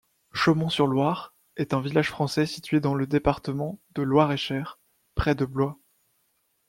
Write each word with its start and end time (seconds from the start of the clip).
Chaumont-sur-Loire 0.33 1.35
est 1.57 1.75
un 1.75 1.79
village 1.79 2.09
français 2.09 2.47
situé 2.47 2.79
dans 2.79 2.95
le 2.95 3.05
département 3.05 3.77
de 3.93 4.01
Loir-et-Cher, 4.01 4.79
près 5.13 5.35
de 5.35 5.45
Blois. 5.45 5.77